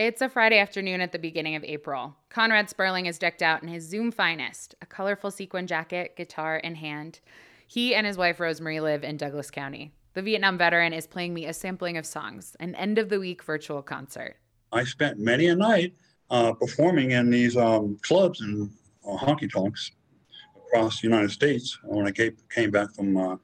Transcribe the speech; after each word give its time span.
It's 0.00 0.22
a 0.22 0.30
Friday 0.30 0.58
afternoon 0.58 1.02
at 1.02 1.12
the 1.12 1.18
beginning 1.18 1.56
of 1.56 1.64
April. 1.64 2.16
Conrad 2.30 2.70
Sperling 2.70 3.04
is 3.04 3.18
decked 3.18 3.42
out 3.42 3.62
in 3.62 3.68
his 3.68 3.86
Zoom 3.86 4.10
finest, 4.10 4.74
a 4.80 4.86
colorful 4.86 5.30
sequin 5.30 5.66
jacket, 5.66 6.16
guitar 6.16 6.56
in 6.56 6.76
hand. 6.76 7.20
He 7.66 7.94
and 7.94 8.06
his 8.06 8.16
wife 8.16 8.40
Rosemary 8.40 8.80
live 8.80 9.04
in 9.04 9.18
Douglas 9.18 9.50
County. 9.50 9.92
The 10.14 10.22
Vietnam 10.22 10.56
veteran 10.56 10.94
is 10.94 11.06
playing 11.06 11.34
me 11.34 11.44
a 11.44 11.52
sampling 11.52 11.98
of 11.98 12.06
songs, 12.06 12.56
an 12.60 12.74
end 12.76 12.96
of 12.96 13.10
the 13.10 13.20
week 13.20 13.44
virtual 13.44 13.82
concert. 13.82 14.36
I 14.72 14.84
spent 14.84 15.18
many 15.18 15.48
a 15.48 15.54
night 15.54 15.92
uh, 16.30 16.54
performing 16.54 17.10
in 17.10 17.28
these 17.28 17.58
um, 17.58 17.98
clubs 18.00 18.40
and 18.40 18.70
uh, 19.06 19.18
honky 19.18 19.52
tonks 19.52 19.90
across 20.56 21.02
the 21.02 21.08
United 21.08 21.30
States 21.30 21.78
when 21.84 22.06
I 22.06 22.10
came, 22.10 22.70
back 22.70 22.94
from 22.94 23.18
uh, 23.18 23.36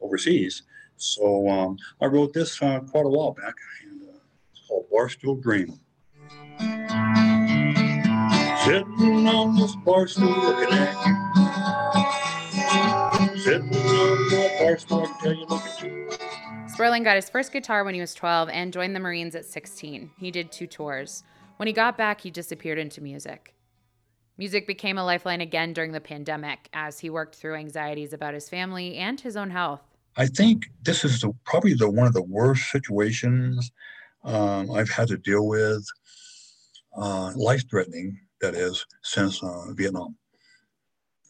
overseas. 0.00 0.62
So 0.96 1.46
um, 1.50 1.76
I 2.00 2.06
wrote 2.06 2.32
this 2.32 2.62
uh, 2.62 2.80
quite 2.80 3.04
a 3.04 3.10
while 3.10 3.32
back, 3.32 3.56
and 3.82 4.08
uh, 4.08 4.20
it's 4.52 4.66
called 4.66 4.86
Barstool 4.90 5.42
Dream. 5.42 5.78
Sitting 8.64 9.26
on 9.28 9.56
this 9.56 9.74
bar 9.76 10.06
stool 10.06 10.28
looking 10.28 10.74
at 10.74 11.06
you. 11.06 11.14
Sitting 13.38 13.74
on 13.74 14.28
the 14.28 14.56
bar 14.58 14.78
stool, 14.78 15.02
I 15.02 15.06
can 15.06 15.18
tell 15.18 15.32
you 15.32 15.46
look 15.46 15.62
at 15.62 15.82
you. 15.82 16.08
Sperling 16.68 17.02
got 17.02 17.16
his 17.16 17.30
first 17.30 17.52
guitar 17.52 17.82
when 17.82 17.94
he 17.94 18.00
was 18.00 18.14
12 18.14 18.50
and 18.50 18.72
joined 18.72 18.94
the 18.94 19.00
Marines 19.00 19.34
at 19.34 19.44
16. 19.44 20.10
He 20.18 20.30
did 20.30 20.52
two 20.52 20.66
tours. 20.66 21.24
When 21.56 21.66
he 21.66 21.72
got 21.72 21.96
back, 21.96 22.20
he 22.20 22.30
disappeared 22.30 22.78
into 22.78 23.00
music. 23.00 23.54
Music 24.36 24.66
became 24.66 24.98
a 24.98 25.04
lifeline 25.04 25.40
again 25.40 25.72
during 25.72 25.90
the 25.90 26.00
pandemic 26.00 26.68
as 26.72 27.00
he 27.00 27.10
worked 27.10 27.34
through 27.34 27.56
anxieties 27.56 28.12
about 28.12 28.34
his 28.34 28.48
family 28.48 28.96
and 28.96 29.20
his 29.20 29.36
own 29.36 29.50
health. 29.50 29.82
I 30.16 30.26
think 30.26 30.66
this 30.82 31.04
is 31.04 31.20
the, 31.20 31.32
probably 31.44 31.74
the 31.74 31.90
one 31.90 32.06
of 32.06 32.12
the 32.12 32.22
worst 32.22 32.70
situations 32.70 33.72
um, 34.24 34.70
I've 34.70 34.90
had 34.90 35.08
to 35.08 35.18
deal 35.18 35.46
with, 35.46 35.84
uh, 36.96 37.32
life-threatening 37.36 38.18
that 38.40 38.54
is, 38.54 38.84
since 39.02 39.42
uh, 39.42 39.72
Vietnam. 39.72 40.16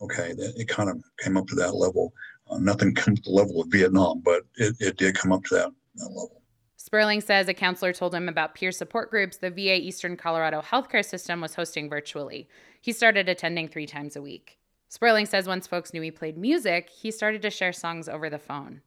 Okay, 0.01 0.33
it 0.37 0.69
kind 0.69 0.89
of 0.89 1.03
came 1.23 1.37
up 1.37 1.47
to 1.49 1.57
that 1.57 1.75
level. 1.75 2.13
Uh, 2.51 2.59
nothing 2.59 2.95
comes 2.95 3.21
to 3.21 3.31
the 3.31 3.37
level 3.37 3.61
of 3.61 3.69
Vietnam, 3.69 4.21
but 4.25 4.43
it, 4.57 4.77
it 4.79 4.97
did 4.97 5.15
come 5.15 5.33
up 5.33 5.45
to 5.45 5.55
that, 5.55 5.71
that 5.97 6.09
level. 6.09 6.43
Sperling 6.77 7.21
says 7.21 7.49
a 7.49 7.55
counselor 7.55 7.93
told 7.93 8.15
him 8.15 8.29
about 8.29 8.55
peer 8.55 8.73
support 8.73 9.11
groups 9.11 9.37
the 9.37 9.51
VA 9.51 9.77
Eastern 9.77 10.17
Colorado 10.17 10.63
healthcare 10.63 11.05
system 11.05 11.41
was 11.41 11.55
hosting 11.55 11.91
virtually. 11.91 12.49
He 12.81 12.93
started 12.93 13.29
attending 13.29 13.69
three 13.69 13.85
times 13.85 14.17
a 14.17 14.23
week. 14.23 14.59
Sperling 14.89 15.27
says 15.27 15.47
once 15.47 15.67
folks 15.67 15.93
knew 15.93 16.01
he 16.01 16.11
played 16.11 16.39
music, 16.39 16.89
he 16.89 17.11
started 17.11 17.43
to 17.43 17.51
share 17.51 17.73
songs 17.73 18.09
over 18.09 18.31
the 18.31 18.39
phone. 18.39 18.81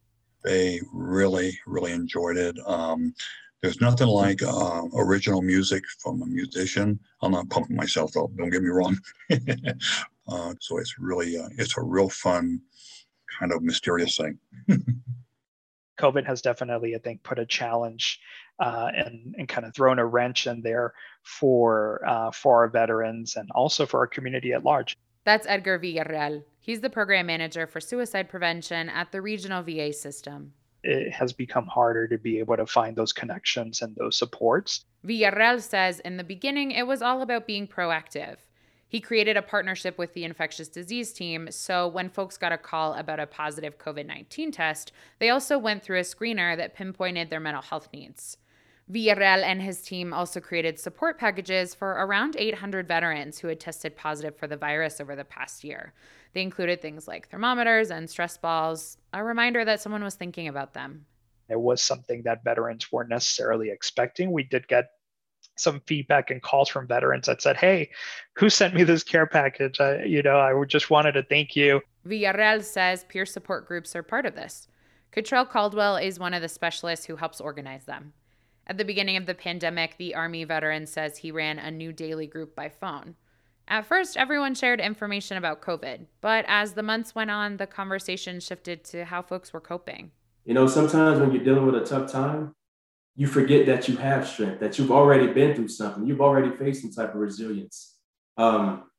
They 0.43 0.79
really, 0.91 1.59
really 1.67 1.91
enjoyed 1.91 2.37
it. 2.37 2.57
Um, 2.65 3.13
there's 3.61 3.79
nothing 3.79 4.07
like 4.07 4.41
uh, 4.41 4.81
original 4.95 5.41
music 5.41 5.83
from 5.99 6.21
a 6.21 6.25
musician. 6.25 6.99
I'm 7.21 7.31
not 7.31 7.49
pumping 7.49 7.75
myself 7.75 8.17
up. 8.17 8.29
Don't 8.35 8.49
get 8.49 8.63
me 8.63 8.69
wrong. 8.69 8.97
uh, 9.31 10.53
so 10.59 10.77
it's 10.77 10.97
really, 10.97 11.37
uh, 11.37 11.49
it's 11.57 11.77
a 11.77 11.81
real 11.81 12.09
fun, 12.09 12.61
kind 13.39 13.51
of 13.51 13.61
mysterious 13.61 14.17
thing. 14.17 14.37
COVID 15.99 16.25
has 16.25 16.41
definitely, 16.41 16.95
I 16.95 16.97
think, 16.97 17.21
put 17.21 17.37
a 17.37 17.45
challenge 17.45 18.19
uh, 18.59 18.89
and, 18.95 19.35
and 19.37 19.47
kind 19.47 19.67
of 19.67 19.75
thrown 19.75 19.99
a 19.99 20.05
wrench 20.05 20.47
in 20.47 20.61
there 20.61 20.93
for 21.21 22.01
uh, 22.07 22.31
for 22.31 22.61
our 22.61 22.67
veterans 22.67 23.35
and 23.35 23.49
also 23.51 23.85
for 23.85 23.99
our 23.99 24.07
community 24.07 24.53
at 24.53 24.63
large. 24.63 24.97
That's 25.23 25.45
Edgar 25.45 25.77
Villarreal. 25.77 26.43
He's 26.59 26.81
the 26.81 26.89
program 26.89 27.27
manager 27.27 27.67
for 27.67 27.79
suicide 27.79 28.29
prevention 28.29 28.89
at 28.89 29.11
the 29.11 29.21
regional 29.21 29.61
VA 29.61 29.93
system 29.93 30.53
it 30.83 31.11
has 31.11 31.33
become 31.33 31.67
harder 31.67 32.07
to 32.07 32.17
be 32.17 32.39
able 32.39 32.57
to 32.57 32.65
find 32.65 32.95
those 32.95 33.13
connections 33.13 33.81
and 33.81 33.95
those 33.95 34.17
supports. 34.17 34.85
Villarreal 35.05 35.61
says 35.61 35.99
in 35.99 36.17
the 36.17 36.23
beginning, 36.23 36.71
it 36.71 36.87
was 36.87 37.01
all 37.01 37.21
about 37.21 37.47
being 37.47 37.67
proactive. 37.67 38.37
He 38.87 38.99
created 38.99 39.37
a 39.37 39.41
partnership 39.41 39.97
with 39.97 40.13
the 40.13 40.25
infectious 40.25 40.67
disease 40.67 41.13
team, 41.13 41.49
so 41.49 41.87
when 41.87 42.09
folks 42.09 42.37
got 42.37 42.51
a 42.51 42.57
call 42.57 42.93
about 42.95 43.21
a 43.21 43.25
positive 43.25 43.77
COVID 43.77 44.05
19 44.05 44.51
test, 44.51 44.91
they 45.19 45.29
also 45.29 45.57
went 45.57 45.81
through 45.81 45.99
a 45.99 46.01
screener 46.01 46.57
that 46.57 46.75
pinpointed 46.75 47.29
their 47.29 47.39
mental 47.39 47.61
health 47.61 47.87
needs. 47.93 48.35
Villarreal 48.91 49.43
and 49.43 49.61
his 49.61 49.81
team 49.81 50.13
also 50.13 50.41
created 50.41 50.77
support 50.77 51.17
packages 51.17 51.73
for 51.73 51.91
around 51.91 52.35
800 52.37 52.85
veterans 52.85 53.39
who 53.39 53.47
had 53.47 53.61
tested 53.61 53.95
positive 53.95 54.35
for 54.35 54.47
the 54.47 54.57
virus 54.57 54.99
over 54.99 55.15
the 55.15 55.23
past 55.23 55.63
year. 55.63 55.93
They 56.33 56.41
included 56.41 56.81
things 56.81 57.07
like 57.07 57.29
thermometers 57.29 57.91
and 57.91 58.09
stress 58.09 58.37
balls, 58.37 58.97
a 59.13 59.23
reminder 59.23 59.65
that 59.65 59.81
someone 59.81 60.03
was 60.03 60.15
thinking 60.15 60.47
about 60.47 60.73
them. 60.73 61.05
It 61.49 61.59
was 61.59 61.81
something 61.81 62.23
that 62.23 62.43
veterans 62.43 62.91
weren't 62.91 63.09
necessarily 63.09 63.69
expecting. 63.69 64.31
We 64.31 64.43
did 64.43 64.67
get 64.67 64.91
some 65.57 65.81
feedback 65.85 66.31
and 66.31 66.41
calls 66.41 66.69
from 66.69 66.87
veterans 66.87 67.25
that 67.25 67.41
said, 67.41 67.57
"Hey, 67.57 67.89
who 68.35 68.49
sent 68.49 68.73
me 68.73 68.83
this 68.83 69.03
care 69.03 69.27
package? 69.27 69.79
I, 69.81 70.03
you 70.03 70.21
know, 70.21 70.39
I 70.39 70.53
just 70.65 70.89
wanted 70.89 71.11
to 71.13 71.23
thank 71.23 71.55
you." 71.55 71.81
Villarreal 72.07 72.63
says 72.63 73.03
peer 73.03 73.25
support 73.25 73.67
groups 73.67 73.95
are 73.95 74.03
part 74.03 74.25
of 74.25 74.35
this. 74.35 74.69
Cottrell 75.11 75.45
Caldwell 75.45 75.97
is 75.97 76.19
one 76.19 76.33
of 76.33 76.41
the 76.41 76.47
specialists 76.47 77.05
who 77.05 77.17
helps 77.17 77.41
organize 77.41 77.83
them. 77.83 78.13
At 78.65 78.77
the 78.77 78.85
beginning 78.85 79.17
of 79.17 79.25
the 79.25 79.35
pandemic, 79.35 79.97
the 79.97 80.15
Army 80.15 80.45
veteran 80.45 80.87
says 80.87 81.17
he 81.17 81.31
ran 81.31 81.59
a 81.59 81.69
new 81.69 81.91
daily 81.91 82.27
group 82.27 82.55
by 82.55 82.69
phone. 82.69 83.15
At 83.71 83.85
first, 83.85 84.17
everyone 84.17 84.53
shared 84.53 84.81
information 84.81 85.37
about 85.37 85.61
COVID, 85.61 86.07
but 86.19 86.43
as 86.49 86.73
the 86.73 86.83
months 86.83 87.15
went 87.15 87.31
on, 87.31 87.55
the 87.55 87.65
conversation 87.65 88.41
shifted 88.41 88.83
to 88.83 89.05
how 89.05 89.21
folks 89.21 89.53
were 89.53 89.61
coping. 89.61 90.11
You 90.43 90.53
know, 90.53 90.67
sometimes 90.67 91.21
when 91.21 91.31
you're 91.31 91.45
dealing 91.45 91.65
with 91.65 91.75
a 91.75 91.85
tough 91.85 92.11
time, 92.11 92.53
you 93.15 93.27
forget 93.27 93.65
that 93.67 93.87
you 93.87 93.95
have 93.95 94.27
strength, 94.27 94.59
that 94.59 94.77
you've 94.77 94.91
already 94.91 95.27
been 95.27 95.55
through 95.55 95.69
something, 95.69 96.05
you've 96.05 96.19
already 96.19 96.53
faced 96.53 96.81
some 96.81 96.91
type 96.91 97.15
of 97.15 97.21
resilience. 97.21 97.95
Um, 98.35 98.89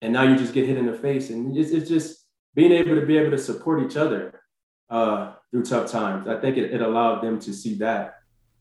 and 0.00 0.14
now 0.14 0.22
you 0.22 0.38
just 0.38 0.54
get 0.54 0.66
hit 0.66 0.78
in 0.78 0.86
the 0.86 0.96
face. 0.96 1.28
And 1.28 1.54
it's, 1.54 1.70
it's 1.70 1.90
just 1.90 2.24
being 2.54 2.72
able 2.72 2.94
to 2.94 3.04
be 3.04 3.18
able 3.18 3.32
to 3.32 3.38
support 3.38 3.82
each 3.82 3.98
other 3.98 4.40
uh, 4.88 5.34
through 5.50 5.64
tough 5.64 5.90
times. 5.90 6.26
I 6.26 6.40
think 6.40 6.56
it, 6.56 6.72
it 6.72 6.80
allowed 6.80 7.20
them 7.20 7.38
to 7.40 7.52
see 7.52 7.74
that. 7.80 8.14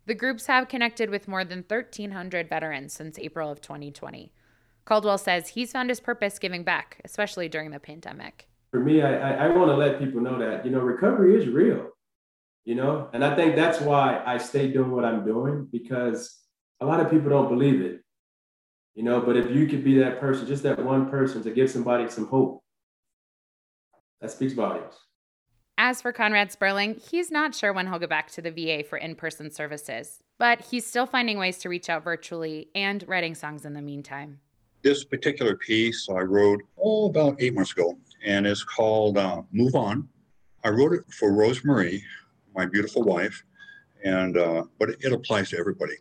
The 0.06 0.16
groups 0.16 0.48
have 0.48 0.68
connected 0.68 1.10
with 1.10 1.30
more 1.30 1.46
than 1.46 1.64
1,300 1.66 2.50
veterans 2.50 2.92
since 2.92 3.18
April 3.18 3.50
of 3.50 3.62
2020. 3.62 4.34
Caldwell 4.86 5.18
says 5.18 5.50
he's 5.50 5.72
found 5.72 5.90
his 5.90 6.00
purpose 6.00 6.40
giving 6.40 6.64
back, 6.64 7.00
especially 7.06 7.48
during 7.48 7.72
the 7.72 7.80
pandemic. 7.80 8.48
For 8.72 8.80
me, 8.80 9.02
I, 9.02 9.16
I, 9.16 9.46
I 9.46 9.48
want 9.50 9.70
to 9.70 9.76
let 9.76 10.00
people 10.00 10.22
know 10.22 10.40
that, 10.40 10.66
you 10.66 10.72
know, 10.72 10.80
recovery 10.80 11.36
is 11.36 11.48
real, 11.48 11.90
you 12.66 12.76
know, 12.76 13.10
and 13.14 13.24
I 13.24 13.36
think 13.36 13.56
that's 13.56 13.82
why 13.82 14.22
I 14.26 14.38
stay 14.38 14.72
doing 14.72 14.92
what 14.92 15.06
I'm 15.06 15.26
doing 15.26 15.68
because 15.72 16.38
a 16.80 16.86
lot 16.86 17.00
of 17.00 17.12
people 17.12 17.30
don't 17.30 17.50
believe 17.50 17.82
it, 17.82 18.02
you 18.96 19.04
know, 19.04 19.22
but 19.22 19.38
if 19.38 19.52
you 19.52 19.68
could 19.68 19.84
be 19.84 20.00
that 20.00 20.20
person, 20.20 20.48
just 20.48 20.64
that 20.64 20.84
one 20.84 21.10
person 21.10 21.44
to 21.44 21.52
give 21.52 21.70
somebody 21.70 22.10
some 22.10 22.28
hope, 22.28 22.64
that 24.22 24.32
speaks 24.32 24.54
volumes. 24.54 24.96
As 25.78 26.02
for 26.02 26.14
Conrad 26.14 26.52
Sperling, 26.52 26.96
he's 26.96 27.32
not 27.32 27.56
sure 27.56 27.74
when 27.74 27.88
he'll 27.88 27.98
go 27.98 28.06
back 28.06 28.30
to 28.32 28.42
the 28.42 28.52
VA 28.52 28.84
for 28.88 28.98
in 28.98 29.16
person 29.16 29.50
services, 29.50 30.20
but 30.38 30.62
he's 30.62 30.86
still 30.86 31.08
finding 31.08 31.40
ways 31.40 31.58
to 31.60 31.70
reach 31.70 31.90
out 31.90 32.04
virtually 32.04 32.70
and 32.76 33.04
writing 33.08 33.34
songs 33.34 33.66
in 33.66 33.74
the 33.74 33.82
meantime. 33.82 34.40
This 34.84 35.04
particular 35.04 35.56
piece 35.56 36.10
I 36.10 36.22
wrote, 36.22 36.62
oh, 36.82 37.08
about 37.08 37.36
eight 37.40 37.54
months 37.54 37.72
ago, 37.72 37.98
and 38.26 38.48
it's 38.48 38.64
called 38.64 39.18
uh, 39.18 39.44
Move 39.52 39.76
On. 39.76 40.08
I 40.64 40.70
wrote 40.70 40.94
it 40.94 41.04
for 41.14 41.34
Rosemary, 41.34 42.04
my 42.56 42.66
beautiful 42.66 43.04
wife, 43.04 43.44
and 44.04 44.38
uh, 44.38 44.64
but 44.80 44.90
it 44.90 45.14
applies 45.14 45.52
to 45.52 45.58
everybody. 45.60 45.94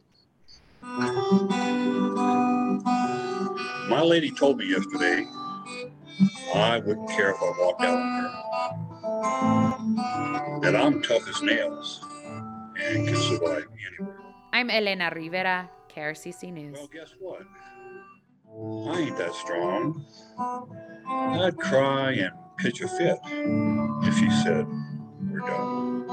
My 3.90 4.00
lady 4.02 4.30
told 4.30 4.56
me 4.56 4.70
yesterday 4.70 5.26
I 6.54 6.78
wouldn't 6.78 7.10
care 7.10 7.32
if 7.32 7.36
I 7.42 7.52
walked 7.58 7.82
out 7.82 7.98
on 7.98 8.22
her. 10.60 10.60
That 10.62 10.74
I'm 10.74 11.02
tough 11.02 11.28
as 11.28 11.42
nails 11.42 12.00
and 12.82 13.06
can 13.08 13.16
survive 13.16 13.66
anywhere. 13.98 14.20
I'm 14.52 14.70
Elena 14.70 15.12
Rivera, 15.14 15.68
KRCC 15.94 16.52
News. 16.52 16.76
Well, 16.78 16.88
guess 16.92 17.14
what? 17.18 17.42
I 18.60 19.00
ain't 19.00 19.16
that 19.18 19.34
strong. 19.34 20.04
I'd 21.08 21.56
cry 21.56 22.12
and 22.12 22.32
pitch 22.58 22.80
a 22.82 22.88
fit 22.88 23.18
if 24.04 24.18
she 24.18 24.30
said, 24.42 24.66
We're 25.30 25.40
done. 25.40 26.06